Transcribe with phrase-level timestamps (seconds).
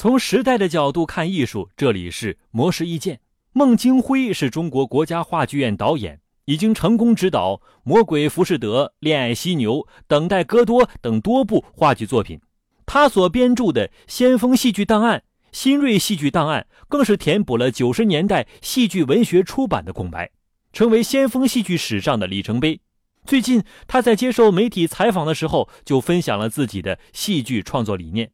[0.00, 3.20] 从时代的角度看艺术，这里是魔石意见。
[3.52, 9.74] 孟京辉是中国国家话剧院导演，已经成功执导《魔鬼浮士德》《恋爱犀牛》
[10.06, 12.40] 《等待戈多》等多部话剧作品。
[12.86, 15.18] 他所编著的《先锋戏剧档案》
[15.52, 20.30] 《新锐戏剧档案》更是填补了九十年代戏剧文学出版的空白，
[20.72, 22.80] 成为先锋戏剧史上的里程碑。
[23.26, 28.30] 最近，他在接受媒体采访的时候，就分享了自己的戏剧创作理念。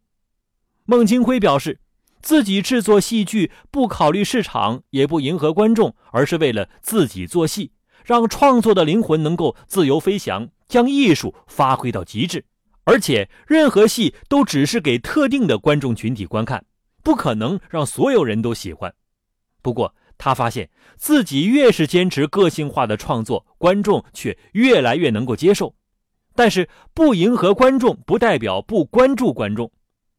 [0.88, 1.80] 孟京辉表示，
[2.22, 7.72] 自己制作戏剧不考虑市场，也不迎合观众，而是为了自己做戏，
[8.04, 12.44] 让创作的灵魂能够自由飞翔，将艺术发挥到极致。
[12.84, 16.64] 而且，任何戏都只是给特定的观众群体观看，
[17.02, 18.94] 不可能让所有人都喜欢。
[19.60, 25.74] 不过，他发现自己越是坚持个性化的创作，观众却越来越能够接受。
[26.36, 29.68] 但是，不迎合观众，不代表不关注观众。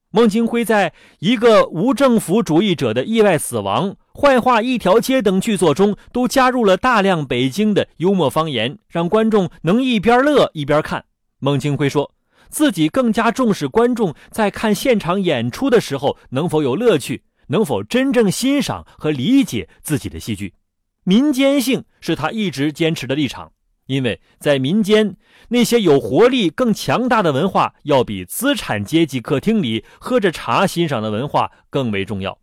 [0.10, 11.04] 孟京辉在一个无政府主义者的意外死亡、坏话一条街等剧作中，都加入了大量北京的幽默方言，让观众能一边乐一边看。
[11.40, 12.14] 孟京辉说
[12.50, 20.54] 自己更加重视观众在看现场演出的时候能否有乐趣，能否真正欣赏和理解自己的戏剧。
[21.04, 23.52] 民间性是他一直坚持的立场。
[23.88, 25.18] 因为在民间，
[25.50, 32.40] 那些有活力、更强大的文化，要比资产阶级客厅里喝着茶欣赏的文化更为重要。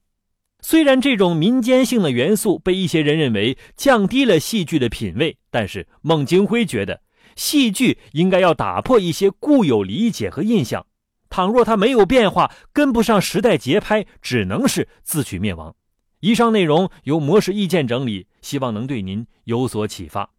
[0.61, 7.03] 虽然这种民间性的元素被一些人认为降低了戏剧的品位，但是孟京辉觉得，
[7.37, 10.87] 戏剧应该要打破一些固有理解和印象。
[11.29, 15.75] 倘若它没有变化，跟不上时代节拍，只能是自取灭亡。
[16.21, 20.31] 以上内容由模式意见整理，希望能对您有所启发。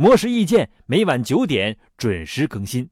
[0.00, 2.88] 魔石意见每晚九点准时更新。